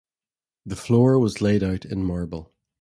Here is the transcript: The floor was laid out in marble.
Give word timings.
The 0.65 0.75
floor 0.75 1.19
was 1.19 1.41
laid 1.43 1.61
out 1.61 1.85
in 1.85 2.03
marble. 2.03 2.51